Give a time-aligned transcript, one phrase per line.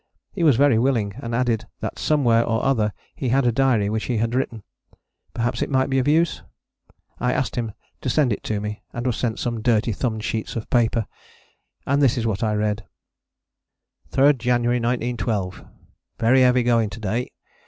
[0.31, 4.05] He was very willing, and added that somewhere or other he had a diary which
[4.05, 4.63] he had written:
[5.35, 6.41] perhaps it might be of use?
[7.19, 10.67] I asked him to send it me, and was sent some dirty thumbed sheets of
[10.71, 11.05] paper.
[11.85, 12.83] And this is what I read:
[14.11, 15.65] 3rd January 1912.
[16.17, 17.31] Very heavy going to day.